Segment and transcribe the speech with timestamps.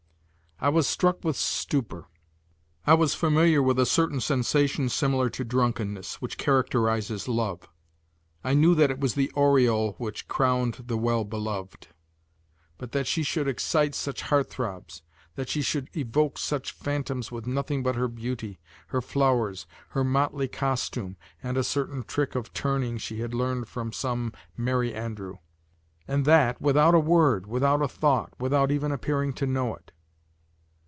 [0.63, 2.05] I was struck with stupor.
[2.85, 7.67] I was familiar with a certain sensation similar to drunkenness, which characterizes love;
[8.43, 11.87] I knew that it was the aureole which crowned the well beloved.
[12.77, 15.01] But that she should excite such heart throbs,
[15.33, 18.59] that she should evoke such fantoms with nothing but her beauty,
[18.89, 23.91] her flowers, her motley costume, and a certain trick of turning she had learned from
[23.91, 25.37] some merry andrew;
[26.07, 29.91] and that without a word, without a thought, without even appearing to know it!